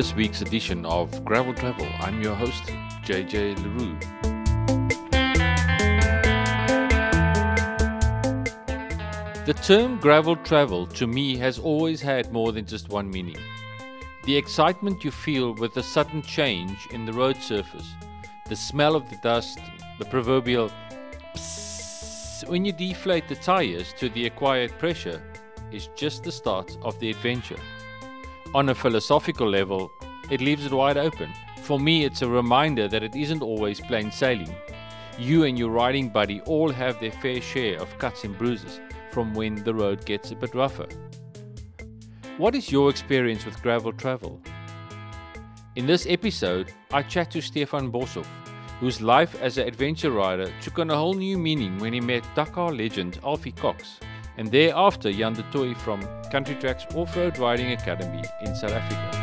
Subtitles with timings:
[0.00, 1.86] This week's edition of Gravel Travel.
[1.98, 2.64] I'm your host,
[3.04, 3.98] JJ LaRue.
[9.44, 13.36] The term gravel travel to me has always had more than just one meaning.
[14.24, 17.92] The excitement you feel with the sudden change in the road surface,
[18.48, 19.58] the smell of the dust,
[19.98, 20.72] the proverbial
[21.34, 25.22] psss when you deflate the tires to the acquired pressure
[25.70, 27.60] is just the start of the adventure.
[28.52, 29.92] On a philosophical level,
[30.28, 31.32] it leaves it wide open.
[31.62, 34.52] For me, it's a reminder that it isn't always plain sailing.
[35.16, 38.80] You and your riding buddy all have their fair share of cuts and bruises
[39.12, 40.88] from when the road gets a bit rougher.
[42.38, 44.40] What is your experience with gravel travel?
[45.76, 48.26] In this episode, I chat to Stefan Boshoff,
[48.80, 52.26] whose life as an adventure rider took on a whole new meaning when he met
[52.34, 54.00] Dakar legend Alfie Cox
[54.36, 56.00] and thereafter Jan du Toit from
[56.30, 59.20] Country Tracks Off-Road Riding Academy in South Africa.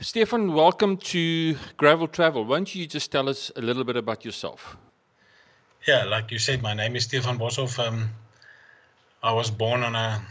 [0.00, 2.44] Stefan, welcome to Gravel Travel.
[2.44, 4.76] Why don't you just tell us a little bit about yourself?
[5.86, 7.78] Yeah, like you said, my name is Stefan Boshoff.
[7.78, 8.08] Um,
[9.22, 10.22] I was born on a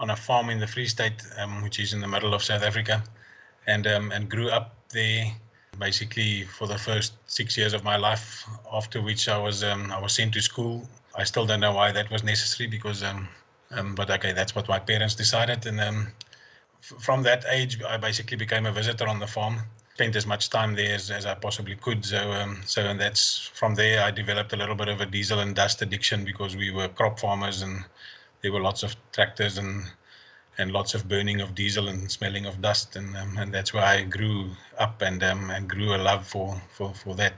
[0.00, 2.62] on a farm in the Free State, um, which is in the middle of South
[2.62, 3.04] Africa,
[3.66, 5.26] and um, and grew up there
[5.78, 8.48] basically for the first six years of my life.
[8.72, 10.88] After which I was um, I was sent to school.
[11.14, 13.28] I still don't know why that was necessary because um,
[13.72, 16.06] um, but okay, that's what my parents decided, and um,
[16.80, 19.58] from that age, I basically became a visitor on the farm.
[19.96, 22.04] Spent as much time there as, as I possibly could.
[22.04, 25.38] So, um, so and that's from there I developed a little bit of a diesel
[25.38, 27.82] and dust addiction because we were crop farmers and
[28.42, 29.84] there were lots of tractors and
[30.58, 33.84] and lots of burning of diesel and smelling of dust and um, and that's where
[33.84, 37.32] I grew up and um, and grew a love for, for for that.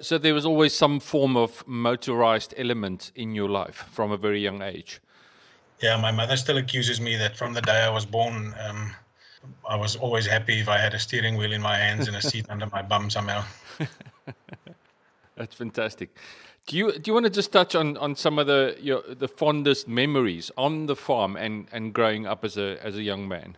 [0.00, 4.40] So there was always some form of motorized element in your life from a very
[4.40, 5.00] young age.
[5.82, 8.94] Yeah, my mother still accuses me that from the day I was born, um,
[9.68, 12.22] I was always happy if I had a steering wheel in my hands and a
[12.22, 13.44] seat under my bum somehow.
[15.36, 16.16] That's fantastic.
[16.66, 19.28] Do you do you want to just touch on, on some of the your, the
[19.28, 23.56] fondest memories on the farm and, and growing up as a as a young man?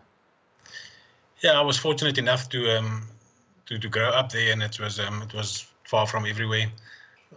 [1.42, 3.08] Yeah, I was fortunate enough to um,
[3.66, 6.66] to, to grow up there, and it was um, it was far from everywhere.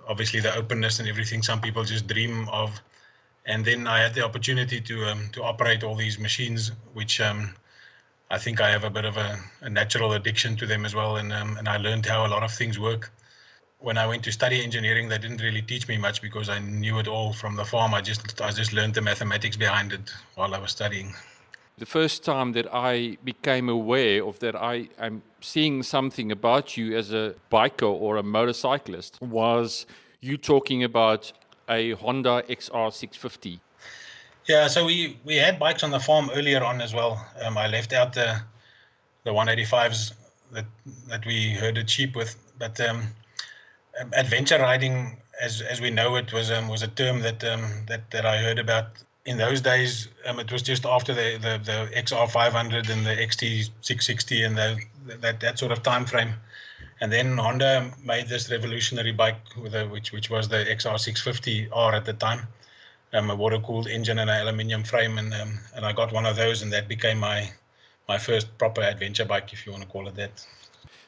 [0.07, 2.81] Obviously, the openness and everything some people just dream of
[3.45, 7.53] and then I had the opportunity to um, to operate all these machines, which um,
[8.33, 11.17] I think I have a bit of a, a natural addiction to them as well,
[11.17, 13.11] and um, and I learned how a lot of things work.
[13.77, 16.97] When I went to study engineering, they didn't really teach me much because I knew
[16.97, 17.93] it all from the farm.
[17.93, 21.13] I just I just learned the mathematics behind it while I was studying.
[21.77, 26.97] The first time that I became aware of that I am seeing something about you
[26.97, 29.85] as a biker or a motorcyclist was
[30.21, 31.31] you talking about
[31.69, 33.59] a Honda XR650.
[34.45, 37.25] Yeah, so we we had bikes on the farm earlier on as well.
[37.41, 38.41] Um, I left out the
[39.23, 40.13] the 185s
[40.51, 40.65] that
[41.07, 43.07] that we herded sheep with, but um,
[44.01, 47.85] um, adventure riding, as as we know it, was um, was a term that um,
[47.87, 48.87] that that I heard about
[49.25, 50.09] in those days.
[50.25, 54.79] Um, it was just after the the, the XR500 and the XT660 and the,
[55.21, 56.33] that that sort of time frame.
[56.99, 62.05] And then Honda made this revolutionary bike with a, which which was the XR650R at
[62.05, 62.47] the time,
[63.13, 66.35] um, a water-cooled engine and an aluminium frame, and um, and I got one of
[66.35, 67.49] those, and that became my
[68.07, 70.45] my first proper adventure bike, if you want to call it that.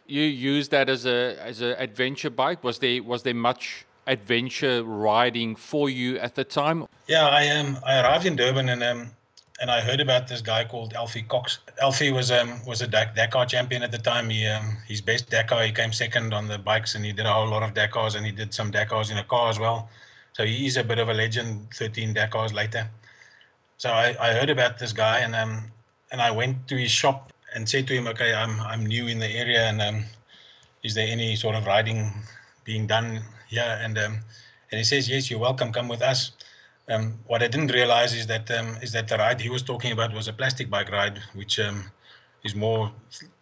[0.07, 2.63] You used that as a as an adventure bike.
[2.63, 6.85] Was there was there much adventure riding for you at the time?
[7.07, 9.11] Yeah, I um I arrived in Durban and um
[9.59, 11.59] and I heard about this guy called Alfie Cox.
[11.81, 14.29] Alfie was um was a Dakar champion at the time.
[14.29, 17.33] He um his best Dakar he came second on the bikes and he did a
[17.33, 19.89] whole lot of Dakars and he did some Dakars in a car as well.
[20.35, 21.73] So he is a bit of a legend.
[21.73, 22.89] Thirteen Dakars later.
[23.77, 25.71] So I, I heard about this guy and um
[26.11, 29.19] and I went to his shop and said to him, okay, I'm I'm new in
[29.19, 30.03] the area and um
[30.83, 32.11] is there any sort of riding
[32.65, 33.79] being done here?
[33.81, 34.19] And um
[34.71, 35.71] and he says, yes, you're welcome.
[35.71, 36.33] Come with us.
[36.89, 39.93] Um, what I didn't realize is that um, is that the ride he was talking
[39.93, 41.85] about was a plastic bike ride, which um,
[42.43, 42.91] is more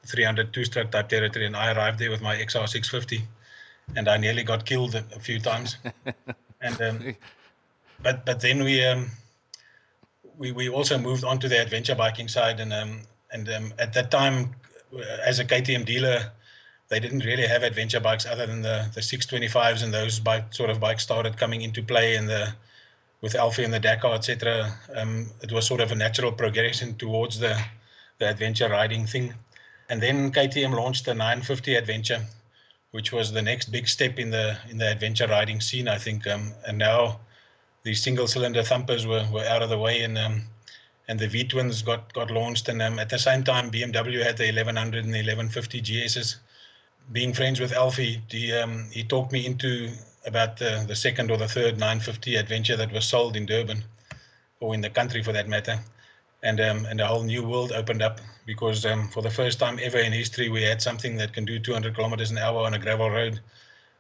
[0.06, 1.48] 300 two-stroke type territory.
[1.48, 3.24] And I arrived there with my XR650,
[3.96, 5.78] and I nearly got killed a few times.
[6.64, 7.16] and um,
[8.04, 9.12] but but then we um,
[10.38, 13.02] we we also moved on to the adventure biking side, and um,
[13.32, 13.48] and
[13.80, 14.56] at that time,
[15.26, 16.32] as a KTM dealer.
[16.90, 20.70] They didn't really have adventure bikes other than the, the 625s and those bike sort
[20.70, 22.54] of bikes started coming into play in the
[23.20, 24.72] with Alfie and the Dakar, etc.
[24.96, 27.58] Um, it was sort of a natural progression towards the
[28.20, 29.34] the adventure riding thing.
[29.90, 32.26] And then KTM launched the 950 Adventure,
[32.94, 36.28] which was the next big step in the in the adventure riding scene, I think.
[36.28, 37.20] Um, and now
[37.82, 40.44] the single cylinder thumpers were, were out of the way and um,
[41.08, 42.70] and the V twins got got launched.
[42.70, 46.36] And um, at the same time, BMW had the 1100 and the 1150 GSs.
[47.12, 49.92] Being friends with Alfie, he um, he talked me into
[50.26, 53.84] about the, the second or the third 950 adventure that was sold in Durban,
[54.60, 55.80] or in the country for that matter
[56.44, 59.80] and um, and a whole new world opened up because um, for the first time
[59.82, 62.80] ever in history we had something that can do 200 kilometers an hour on a
[62.80, 63.40] gravel road.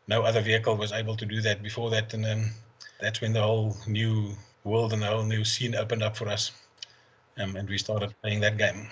[0.07, 2.51] No other vehicle was able to do that before that, and um,
[2.99, 4.35] that's when the whole new
[4.65, 6.51] world and the whole new scene opened up for us,
[7.37, 8.87] um, and we started playing that game.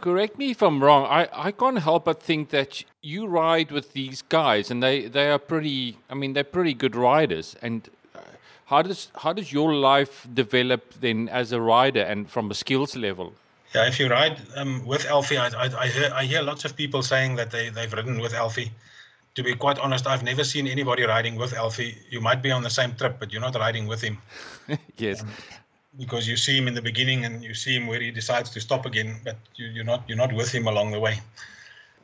[0.00, 1.04] Correct me if I'm wrong.
[1.04, 5.28] I, I can't help but think that you ride with these guys, and they, they
[5.30, 5.98] are pretty.
[6.08, 7.88] I mean, they're pretty good riders, and
[8.70, 12.96] how does how does your life develop then as a rider and from a skills
[12.96, 13.32] level?
[13.74, 16.76] Yeah, if you ride um, with Alfie, I, I, I, hear, I hear lots of
[16.76, 18.70] people saying that they, they've ridden with Alfie.
[19.36, 21.96] To be quite honest, I've never seen anybody riding with Alfie.
[22.10, 24.18] You might be on the same trip, but you're not riding with him.
[24.96, 25.22] yes.
[25.22, 25.28] Um,
[25.98, 28.60] because you see him in the beginning and you see him where he decides to
[28.60, 31.20] stop again, but you, you're not you're not with him along the way.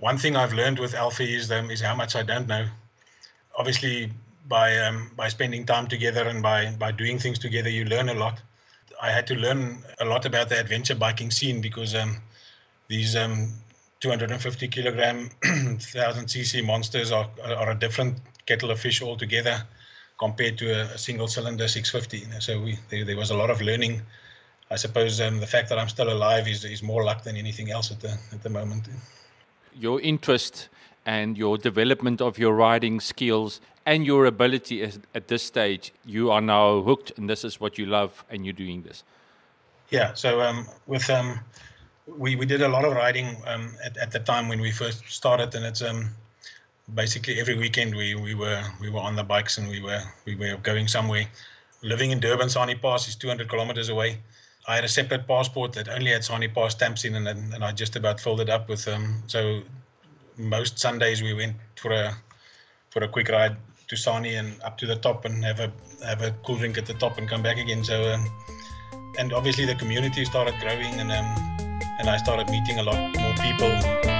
[0.00, 2.66] One thing I've learned with Alfie is um, is how much I don't know.
[3.56, 4.12] Obviously,
[4.48, 8.14] by um, by spending time together and by by doing things together, you learn a
[8.14, 8.42] lot.
[9.00, 12.16] I had to learn a lot about the adventure biking scene because um,
[12.88, 13.52] these um,
[14.00, 19.62] 250 kilogram, 1000 cc monsters are, are a different kettle of fish altogether
[20.18, 22.40] compared to a, a single cylinder 650.
[22.40, 24.02] So we, there, there, was a lot of learning.
[24.70, 27.70] I suppose um, the fact that I'm still alive is, is more luck than anything
[27.70, 28.88] else at the, at the moment.
[29.74, 30.68] Your interest
[31.06, 34.82] and your development of your riding skills and your ability
[35.14, 38.52] at this stage, you are now hooked, and this is what you love, and you're
[38.52, 39.04] doing this.
[39.90, 40.12] Yeah.
[40.14, 41.38] So um, with um,
[42.06, 45.08] we we did a lot of riding um, at at the time when we first
[45.08, 46.10] started, and it's um,
[46.94, 50.34] basically every weekend we we were we were on the bikes and we were we
[50.34, 51.26] were going somewhere.
[51.82, 54.18] Living in Durban, Sani Pass is 200 kilometers away.
[54.66, 57.70] I had a separate passport that only had Sani Pass stamps in, and and I
[57.70, 59.22] just about filled it up with um.
[59.28, 59.62] So
[60.38, 62.16] most Sundays we went for a
[62.90, 63.56] for a quick ride
[63.88, 65.72] to Sani and up to the top and have a
[66.04, 67.84] have a cool drink at the top and come back again.
[67.84, 68.26] So um,
[69.18, 71.26] and obviously the community started growing and um,
[71.98, 74.15] and I started meeting a lot more people.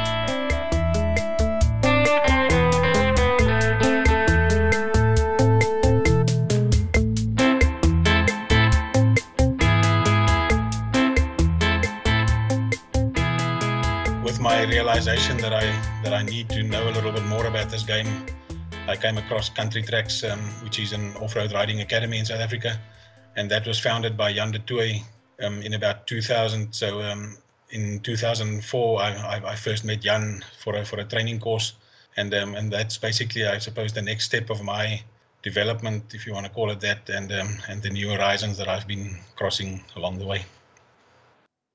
[14.47, 15.67] My realization that I
[16.05, 18.07] that I need to know a little bit more about this game
[18.87, 22.79] I came across Country Tracks, um, which is an off-road riding academy in South Africa,
[23.35, 25.03] and that was founded by Jan du Toit
[25.43, 26.73] um, in about 2000.
[26.73, 27.37] So um,
[27.71, 31.73] in 2004, I, I, I, first met Jan for a, for a training course,
[32.17, 35.03] and um, and that's basically, I suppose, the next step of my
[35.43, 38.69] development, if you want to call it that, and um, and the new horizons that
[38.69, 40.45] I've been crossing along the way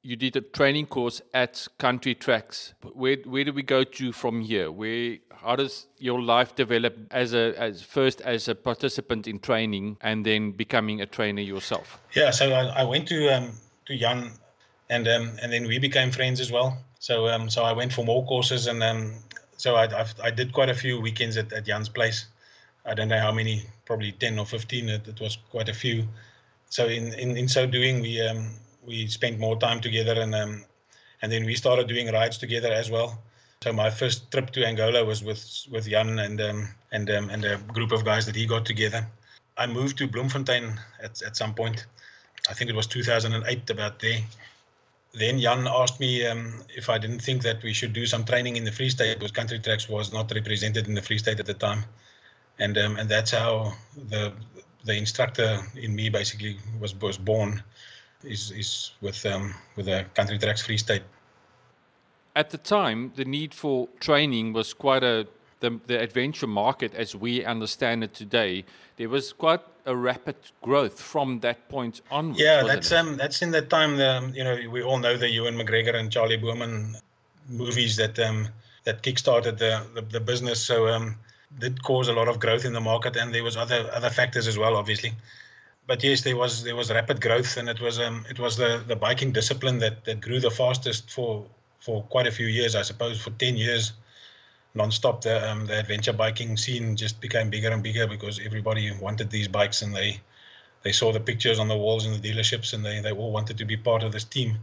[0.03, 2.73] you did a training course at Country Tracks.
[2.93, 4.71] Where where do we go to from here?
[4.71, 9.97] Where how does your life develop as a as first as a participant in training
[10.01, 11.99] and then becoming a trainer yourself?
[12.13, 13.51] Yeah, so I, I went to um,
[13.85, 14.31] to Jan,
[14.89, 16.77] and um, and then we became friends as well.
[16.99, 19.13] So um, so I went for more courses, and um,
[19.57, 22.25] so I I've, i did quite a few weekends at, at Jan's place.
[22.83, 24.89] I don't know how many, probably ten or fifteen.
[24.89, 26.07] It, it was quite a few.
[26.69, 28.49] So in in, in so doing, we um,
[28.85, 30.65] we spent more time together and um,
[31.21, 33.21] and then we started doing rides together as well.
[33.63, 37.45] So my first trip to Angola was with with Jan and um, and um, and
[37.45, 39.07] a group of guys that he got together.
[39.57, 41.85] I moved to Bloemfontein at, at some point.
[42.49, 44.19] I think it was 2008 about there.
[45.13, 48.55] Then Jan asked me um, if I didn't think that we should do some training
[48.55, 51.45] in the Free State because Country Tracks was not represented in the Free State at
[51.45, 51.83] the time,
[52.57, 53.73] and um, and that's how
[54.09, 54.33] the
[54.85, 57.61] the instructor in me basically was was born
[58.23, 61.03] is is with um, with the country tracks free state.
[62.35, 65.27] At the time, the need for training was quite a
[65.59, 68.65] the, the adventure market as we understand it today.
[68.97, 72.33] There was quite a rapid growth from that point on.
[72.35, 73.97] Yeah, that's um that's in that time.
[73.97, 76.95] The, you know we all know the Ewan McGregor and Charlie Boorman
[77.47, 78.47] movies that um
[78.83, 80.61] that kickstarted the the, the business.
[80.61, 81.15] So um
[81.59, 84.47] did cause a lot of growth in the market, and there was other other factors
[84.47, 85.13] as well, obviously
[85.87, 88.83] but yes, there was there was rapid growth, and it was um it was the
[88.87, 91.45] the biking discipline that that grew the fastest for
[91.79, 92.75] for quite a few years.
[92.75, 93.93] I suppose for ten years,
[94.75, 95.21] non-stop.
[95.21, 99.47] The um the adventure biking scene just became bigger and bigger because everybody wanted these
[99.47, 100.21] bikes, and they
[100.83, 103.57] they saw the pictures on the walls in the dealerships, and they they all wanted
[103.57, 104.59] to be part of this team.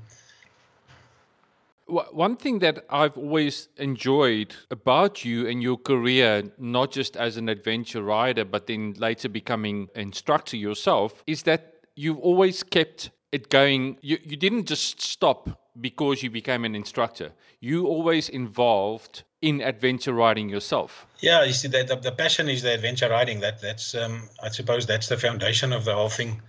[1.89, 7.49] One thing that I've always enjoyed about you and your career, not just as an
[7.49, 13.97] adventure rider, but then later becoming instructor yourself, is that you've always kept it going.
[14.03, 15.49] You, you didn't just stop
[15.81, 17.33] because you became an instructor.
[17.61, 21.07] You always involved in adventure riding yourself.
[21.21, 23.41] Yeah, you see that the, passion is the adventure riding.
[23.41, 26.43] That that's um, I suppose that's the foundation of the whole thing.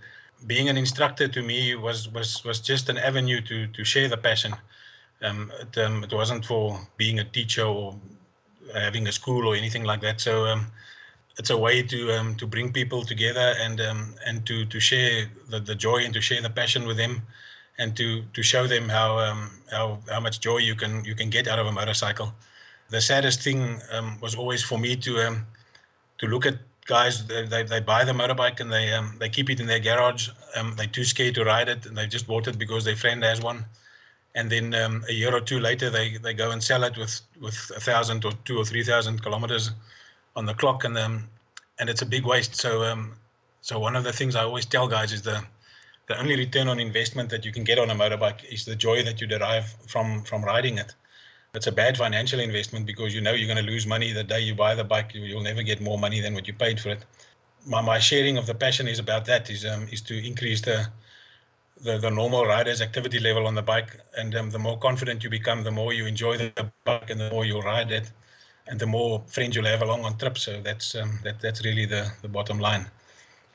[0.46, 4.18] Being an instructor to me was was was just an avenue to to share the
[4.18, 4.54] passion
[5.22, 7.96] um, it, um, it wasn't for being a teacher or
[8.74, 10.20] having a school or anything like that.
[10.20, 10.66] So um,
[11.38, 15.30] it's a way to um, to bring people together and um, and to to share
[15.48, 17.22] the, the joy and to share the passion with them,
[17.78, 21.30] and to to show them how um, how how much joy you can you can
[21.30, 22.32] get out of a motorcycle.
[22.88, 25.46] The saddest thing um, was always for me to um,
[26.18, 29.48] to look at guys they, they, they buy the motorbike and they um, they keep
[29.50, 30.30] it in their garage.
[30.76, 33.40] They're too scared to ride it and they just bought it because their friend has
[33.40, 33.64] one
[34.34, 37.20] and then um, a year or two later they, they go and sell it with
[37.40, 39.70] with a thousand or two or three thousand kilometers
[40.36, 40.84] on the clock.
[40.84, 41.28] And um,
[41.78, 42.54] and it's a big waste.
[42.54, 43.14] So um,
[43.60, 45.42] so one of the things I always tell guys is the
[46.06, 49.02] the only return on investment that you can get on a motorbike is the joy
[49.04, 50.94] that you derive from from riding it.
[51.54, 54.40] It's a bad financial investment because you know you're going to lose money the day
[54.40, 55.14] you buy the bike.
[55.14, 57.04] You, will never get more money than what you paid for it.
[57.66, 60.86] My, my sharing of the passion is about that is um, is to increase the
[61.82, 63.98] the, the normal rider's activity level on the bike.
[64.16, 67.30] And um, the more confident you become, the more you enjoy the bike and the
[67.30, 68.10] more you ride it,
[68.66, 70.42] and the more friends you'll have along on trips.
[70.42, 72.86] So that's um, that that's really the, the bottom line.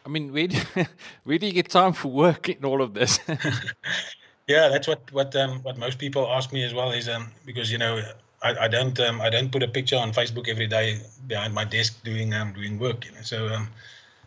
[0.05, 0.59] I mean, where do,
[1.23, 3.19] where do you get time for work in all of this?
[4.47, 7.71] yeah, that's what what um, what most people ask me as well is um, because
[7.71, 8.01] you know
[8.43, 11.65] I, I don't um, I don't put a picture on Facebook every day behind my
[11.65, 13.05] desk doing um, doing work.
[13.05, 13.21] You know?
[13.21, 13.69] So um,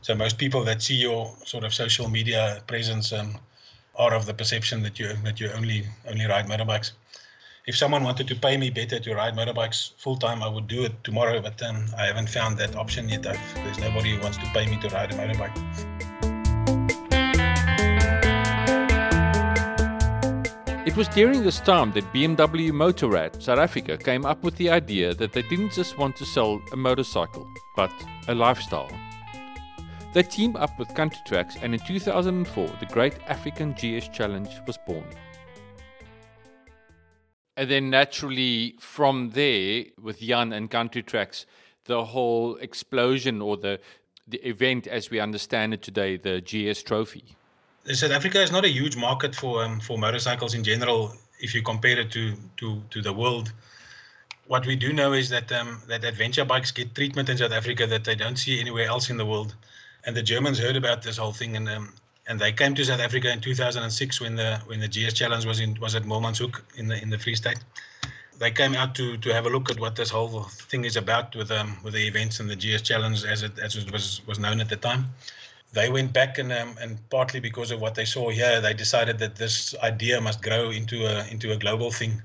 [0.00, 3.38] so most people that see your sort of social media presence um,
[3.98, 6.92] are of the perception that you that you only only ride motorbikes.
[7.66, 10.84] If someone wanted to pay me better to ride motorbikes full time, I would do
[10.84, 11.40] it tomorrow.
[11.42, 13.26] But um, I haven't found that option yet.
[13.26, 15.56] I've, there's nobody who wants to pay me to ride a motorbike.
[20.86, 25.12] It was during this time that BMW Motorrad South Africa came up with the idea
[25.14, 27.92] that they didn't just want to sell a motorcycle, but
[28.28, 28.88] a lifestyle.
[30.14, 34.78] They teamed up with Country Tracks, and in 2004, the Great African GS Challenge was
[34.86, 35.04] born.
[37.58, 41.44] And then, naturally, from there, with Jan and Country Tracks,
[41.84, 43.80] the whole explosion or the
[44.26, 47.24] the event as we understand it today, the GS Trophy.
[47.92, 51.12] South Africa is not a huge market for um, for motorcycles in general.
[51.40, 53.52] If you compare it to to to the world,
[54.46, 57.86] what we do know is that um, that adventure bikes get treatment in South Africa
[57.86, 59.54] that they don't see anywhere else in the world
[60.08, 61.92] and the Germans heard about this whole thing, and um,
[62.28, 65.60] and they came to South Africa in 2006 when the when the GS Challenge was
[65.60, 67.58] in was at Moormanshoek in the in the Free State.
[68.38, 71.36] They came out to to have a look at what this whole thing is about
[71.36, 74.38] with um with the events and the GS Challenge as it as it was was
[74.38, 75.02] known at the time.
[75.74, 79.18] They went back and um, and partly because of what they saw here, they decided
[79.18, 82.22] that this idea must grow into a into a global thing,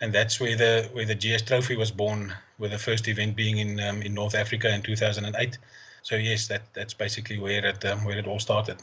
[0.00, 3.58] and that's where the where the GS Trophy was born, with the first event being
[3.58, 5.58] in um, in North Africa in 2008
[6.06, 8.76] so yes, that that's basically where it um, where it all started.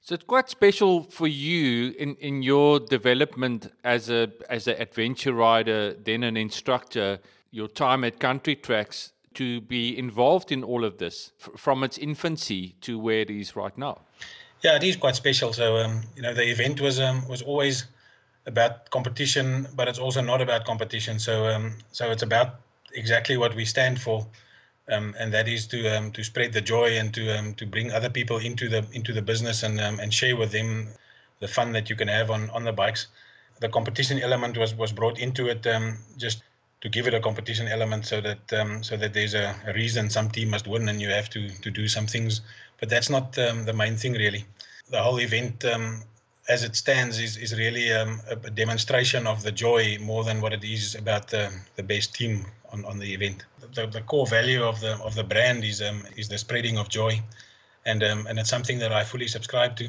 [0.00, 5.32] So it's quite special for you in, in your development as a as an adventure
[5.32, 7.18] rider, then an instructor.
[7.50, 11.98] Your time at Country Tracks to be involved in all of this f- from its
[11.98, 13.98] infancy to where it is right now.
[14.62, 15.52] Yeah, it is quite special.
[15.52, 17.86] So um, you know, the event was um, was always
[18.46, 21.18] about competition, but it's also not about competition.
[21.18, 22.60] So um, so it's about
[22.94, 24.24] exactly what we stand for
[24.92, 27.92] um, and that is to um, to spread the joy and to um, to bring
[27.92, 30.88] other people into the into the business and um, and share with them
[31.40, 33.06] the fun that you can have on on the bikes.
[33.60, 36.42] The competition element was was brought into it um, just
[36.80, 40.10] to give it a competition element so that um, so that there's a, a, reason
[40.10, 42.40] some team must win and you have to to do some things.
[42.80, 44.44] But that's not the main thing really.
[44.90, 45.64] The whole event
[46.48, 48.06] as it stands is is really a,
[48.54, 52.84] demonstration of the joy more than what it is about the, the best team on,
[52.84, 53.44] on the event.
[53.74, 56.88] The, the core value of the of the brand is um, is the spreading of
[56.88, 57.20] joy,
[57.86, 59.88] and um, and it's something that I fully subscribe to.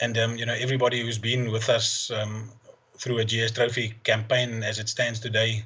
[0.00, 2.50] And um, you know everybody who's been with us um,
[2.98, 5.64] through a GS Trophy campaign as it stands today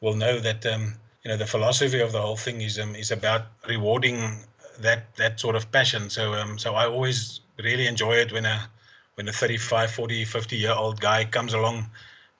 [0.00, 3.10] will know that um, you know the philosophy of the whole thing is um, is
[3.10, 4.38] about rewarding
[4.80, 6.08] that that sort of passion.
[6.08, 8.68] So um, so I always really enjoy it when a
[9.16, 11.86] when a 35, 40, 50 year old guy comes along,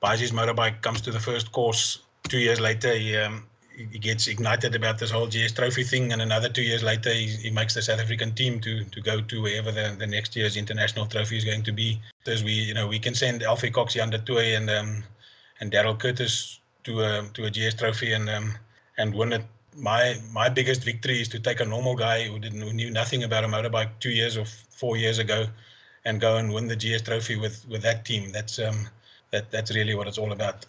[0.01, 2.01] buys his motorbike, comes to the first course.
[2.29, 3.45] Two years later, he um,
[3.77, 7.27] he gets ignited about this whole GS Trophy thing, and another two years later, he,
[7.27, 10.57] he makes the South African team to to go to wherever the, the next year's
[10.57, 12.01] international trophy is going to be.
[12.25, 15.05] Because we, you know, we can send Alfie Cox, Jan du Toit, and um,
[15.61, 18.55] and Daryl Curtis to a to a GS Trophy and um,
[18.97, 19.45] and win it.
[19.77, 23.25] My my biggest victory is to take a normal guy who didn't who knew nothing
[23.25, 25.47] about a motorbike two years or four years ago,
[26.07, 28.33] and go and win the GS Trophy with with that team.
[28.33, 28.89] That's um
[29.33, 30.65] that that's really what it's all about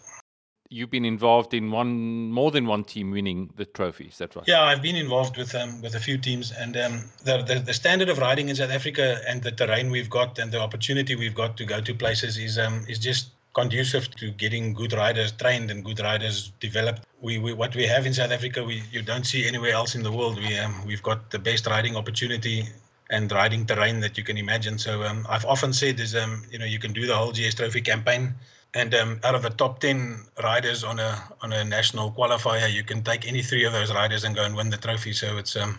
[0.70, 4.06] you've been involved in one more than one team winning the trophy.
[4.06, 4.44] Is that right?
[4.46, 7.74] Yeah, I've been involved with um, with a few teams, and um, the, the, the
[7.74, 11.34] standard of riding in South Africa and the terrain we've got and the opportunity we've
[11.34, 15.70] got to go to places is um, is just conducive to getting good riders trained
[15.70, 17.02] and good riders developed.
[17.20, 20.02] We, we what we have in South Africa, we you don't see anywhere else in
[20.02, 20.36] the world.
[20.36, 22.64] We um, we've got the best riding opportunity
[23.10, 24.76] and riding terrain that you can imagine.
[24.78, 27.54] So um, I've often said is um, you know you can do the whole GS
[27.54, 28.34] Trophy campaign
[28.74, 32.84] and um, out of the top 10 riders on a on a national qualifier, you
[32.84, 35.12] can take any three of those riders and go and win the trophy.
[35.12, 35.78] So it's um,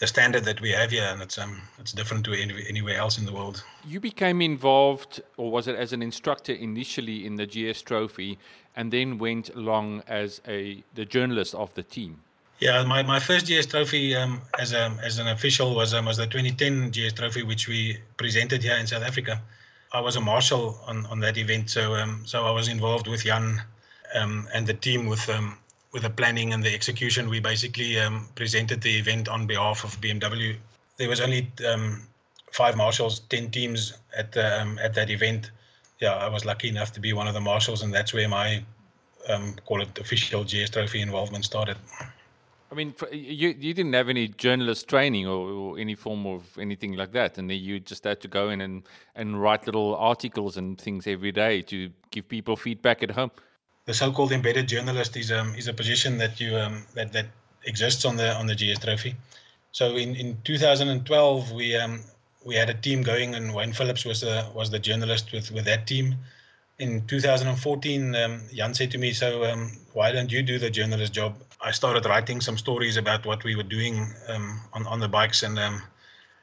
[0.00, 3.18] the standard that we have here, and it's um, it's different to any, anywhere else
[3.18, 3.64] in the world.
[3.86, 8.38] You became involved, or was it as an instructor initially in the GS Trophy,
[8.76, 12.20] and then went along as a the journalist of the team?
[12.60, 16.18] Yeah, my, my first GS Trophy um, as a as an official was um, was
[16.18, 19.40] the 2010 GS Trophy, which we presented here in South Africa.
[19.94, 23.22] I was a marshal on, on that event, so um, so I was involved with
[23.22, 23.62] Jan
[24.14, 25.56] um, and the team with um,
[25.92, 27.30] with the planning and the execution.
[27.30, 30.56] We basically um, presented the event on behalf of BMW.
[30.96, 32.02] There was only um,
[32.50, 35.52] five marshals, ten teams at the, um, at that event.
[36.00, 38.64] Yeah, I was lucky enough to be one of the marshals, and that's where my
[39.64, 41.76] call it official GS Trophy involvement started.
[42.70, 46.94] I mean, you you didn't have any journalist training or, or, any form of anything
[46.94, 48.82] like that, and you just had to go in and,
[49.14, 53.30] and write little articles and things every day to give people feedback at home.
[53.84, 57.26] The so-called embedded journalist is um is a position that you um that that
[57.64, 59.14] exists on the on the GS Trophy.
[59.72, 62.00] So in, in 2012 we um
[62.44, 65.64] we had a team going, and Wayne Phillips was the was the journalist with with
[65.66, 66.16] that team
[66.78, 71.12] in 2014, um, Jan said to me, "So um, why don't you do the journalist
[71.12, 75.08] job?" I started writing some stories about what we were doing um, on on the
[75.08, 75.82] bikes, and um,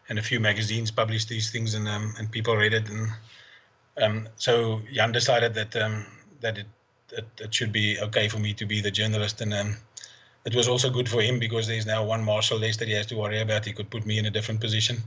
[0.09, 3.09] and a few magazines published these things, and um, and people read it, and
[4.01, 5.71] um, so Jan decided that
[6.41, 6.67] that it,
[7.11, 9.53] it, it should be okay for me to be the journalist, and
[10.45, 13.05] it was also good for him because there's now one marshal less that he has
[13.07, 13.65] to worry about.
[13.65, 15.03] He could put me in a different position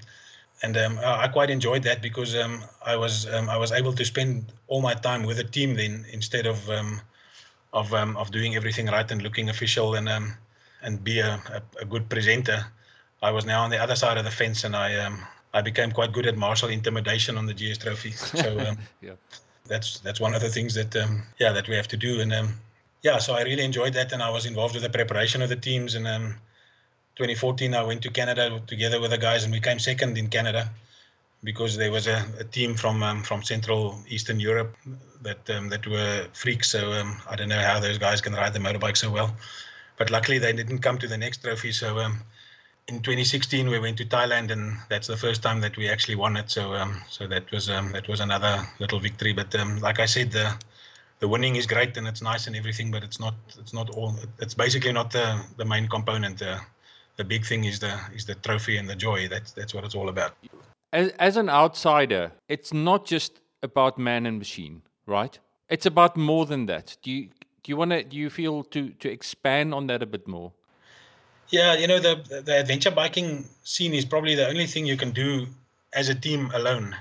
[0.63, 4.05] and um, I quite enjoyed that because um, I was um, I was able to
[4.05, 7.01] spend all my time with the team then instead of um,
[7.75, 10.33] of um, of doing everything right and looking official and um,
[10.83, 12.65] and be a, a, a, good presenter.
[13.23, 15.19] I was now on the other side of the fence and I um,
[15.53, 18.13] I became quite good at marshal intimidation on the GS Trophy.
[18.13, 19.17] So um, yeah.
[19.67, 22.33] that's that's one of the things that um, yeah that we have to do and
[23.03, 25.57] yeah so I really enjoyed that and I was involved with the preparation of the
[25.57, 26.07] teams and
[27.17, 30.69] 2014, I went to Canada together with the guys, and we came second in Canada
[31.45, 34.75] because there was a, a team from um, from Central Eastern Europe
[35.23, 36.71] that um, that were freaks.
[36.71, 39.37] So um, I don't know how those guys can ride the motorbike so well,
[39.99, 41.73] but luckily they didn't come to the next trophy.
[41.73, 42.21] So um,
[42.89, 46.37] in 2016 we went to Thailand, and that's the first time that we actually won
[46.37, 46.51] it.
[46.51, 49.35] So um, so that was um, that was another little victory.
[49.35, 50.57] But like I said, the
[51.21, 54.17] the winning is great and it's nice and everything, but it's not it's not all.
[54.39, 56.41] It's basically not the the main component.
[56.41, 56.59] Uh,
[57.17, 59.29] the big thing is the is the trophy and the joy.
[59.29, 60.35] That's that's what it's all about.
[60.95, 65.39] As as an outsider, it's not just about man and machine, right?
[65.69, 66.97] It's about more than that.
[67.03, 67.23] Do you
[67.63, 70.53] do you want to do you feel to to expand on that a bit more?
[71.49, 75.11] Yeah, you know the the adventure biking scene is probably the only thing you can
[75.11, 75.47] do
[75.93, 76.97] as a team alone,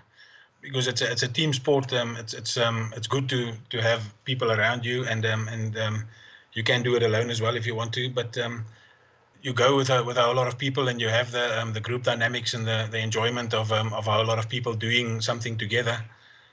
[0.61, 1.93] because it's a, it's a team sport.
[1.93, 5.77] Um, it's it's um it's good to to have people around you, and um and
[5.77, 6.05] um
[6.53, 8.65] you can do it alone as well if you want to, but um
[9.43, 11.81] you go with a with a lot of people and you have the um, the
[11.81, 15.57] group dynamics and the, the enjoyment of um, of a lot of people doing something
[15.57, 15.97] together.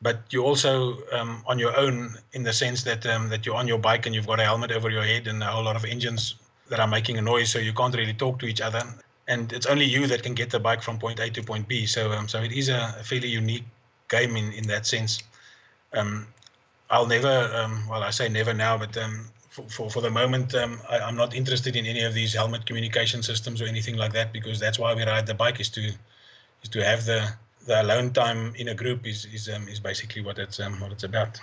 [0.03, 3.69] But you also um, on your own in the sense that um, that you're on
[3.69, 5.85] your bike and you've got a helmet over your head and a whole lot of
[5.85, 6.35] engines
[6.69, 8.83] that are making a noise, so you can't really talk to each other.
[9.29, 11.87] And it's only you that can get the bike from point A to point B.
[11.87, 13.65] So um, so it is a, a fairly unique
[14.09, 15.23] game in in that sense.
[15.93, 16.27] Um,
[16.93, 17.49] I'll never,
[17.89, 18.97] well, I say never now, but
[19.51, 22.65] for, for, for the moment, um, I, am not interested in any of these helmet
[22.65, 25.93] communication systems or anything like that because that's why we ride the bike is to
[26.63, 27.29] is to have the
[27.67, 30.93] the alone time in a group is is um, is basically what it's um, what
[30.93, 31.41] it's about.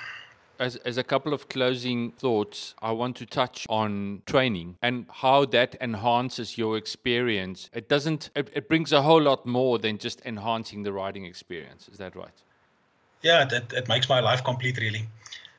[0.60, 5.46] As, as a couple of closing thoughts, I want to touch on training and how
[5.46, 7.70] that enhances your experience.
[7.74, 11.88] It doesn't, it, it brings a whole lot more than just enhancing the riding experience.
[11.90, 12.34] Is that right?
[13.22, 15.06] Yeah, that, it makes my life complete, really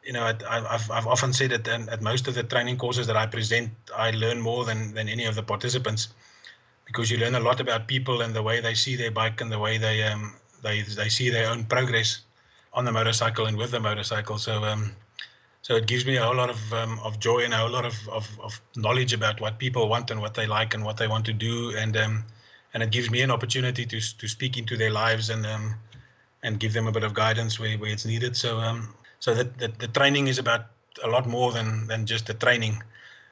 [0.04, 3.26] You know, I've I've often said that at most of the training courses that I
[3.26, 6.08] present, I learn more than than any of the participants,
[6.86, 9.52] because you learn a lot about people and the way they see their bike and
[9.52, 12.20] the way they um they they see their own progress
[12.72, 14.38] on the motorcycle and with the motorcycle.
[14.38, 14.92] So um,
[15.62, 17.84] so it gives me a whole lot of um, of joy and a whole lot
[17.84, 21.08] of, of, of knowledge about what people want and what they like and what they
[21.08, 22.24] want to do and um,
[22.72, 25.74] and it gives me an opportunity to to speak into their lives and um,
[26.42, 28.36] and give them a bit of guidance where, where it's needed.
[28.36, 30.66] So um, so that the, the training is about
[31.04, 32.82] a lot more than than just the training.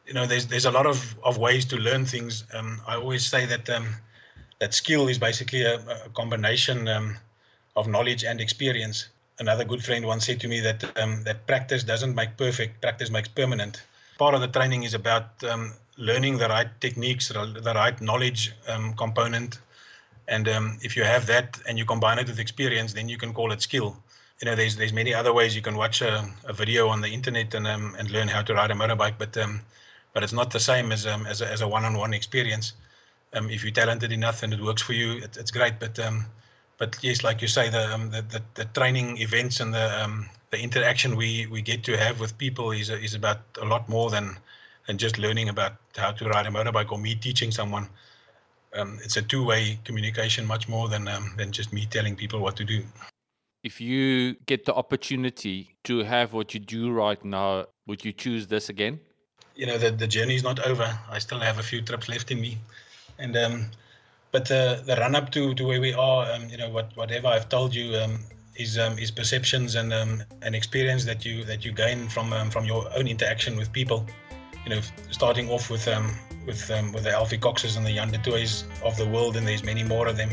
[0.07, 2.44] You know, there's there's a lot of, of ways to learn things.
[2.55, 3.87] Um, I always say that um,
[4.61, 7.16] that skill is basically a, a combination um,
[7.75, 11.85] of knowledge and experience another good friend once said to me that um, that practice
[11.85, 13.83] doesn't make perfect, practice makes permanent.
[14.18, 18.94] Part of the training is about um, learning the right techniques, the right knowledge um,
[18.94, 19.59] component,
[20.29, 20.49] and
[20.83, 23.61] if you have that and you combine it with experience, then you can call it
[23.61, 23.96] skill.
[24.40, 27.09] You know, there's there's many other ways you can watch a, a video on the
[27.09, 29.62] internet and um, and learn how to ride a motorbike, but um,
[30.12, 32.75] but it's not the same as as a, as a one-on-one experience.
[33.33, 36.27] Um, if you're talented enough and it works for you, it, it's great, but um,
[36.79, 40.29] but yes, like you say, the, um, the, the, the training events and the um,
[40.51, 44.11] the interaction we, we get to have with people is is about a lot more
[44.11, 44.37] than
[44.87, 47.88] than just learning about how to ride a motorbike or me teaching someone.
[48.75, 52.57] Um, it's a two-way communication, much more than um, than just me telling people what
[52.57, 52.85] to do.
[53.66, 58.46] If you get the opportunity to have what you do right now, would you choose
[58.46, 59.00] this again?
[59.57, 60.88] You know, the the journey is not over.
[61.11, 62.59] I still have a few trips left in me,
[63.18, 63.66] and um,
[64.31, 67.26] but the the run up to to where we are, um, you know, what whatever
[67.26, 68.20] I've told you um,
[68.55, 72.50] is um, is perceptions and um, and experience that you that you gain from um,
[72.50, 74.07] from your own interaction with people.
[74.64, 76.14] You know, starting off with um,
[76.46, 79.64] with um, with the Alfie Coxes and the du Toits of the world, and there's
[79.64, 80.31] many more of them.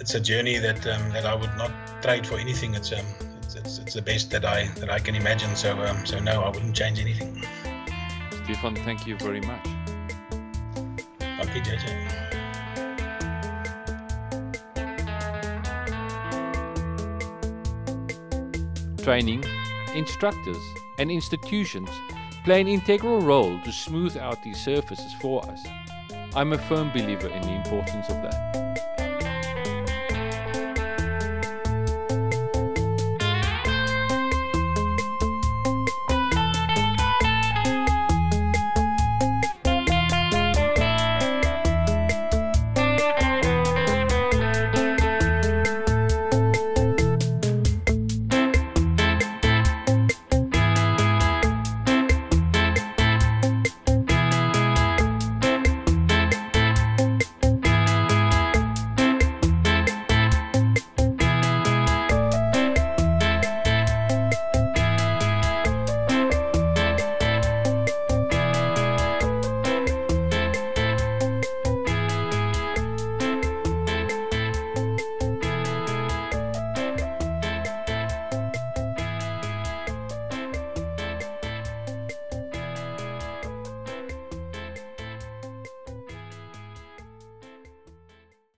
[0.00, 2.74] It's a journey that um, that I would not trade for anything.
[2.74, 3.04] It's um,
[3.42, 5.56] it's, it's, it's the best that I that I can imagine.
[5.56, 7.44] So um, so no, I wouldn't change anything.
[8.44, 9.66] Stefan, thank you very much.
[11.40, 12.28] Okay, JJ.
[19.08, 19.42] training,
[19.94, 20.62] instructors,
[20.98, 21.88] and institutions
[22.44, 25.66] play an integral role to smooth out these surfaces for us.
[26.34, 28.77] I'm a firm believer in the importance of that.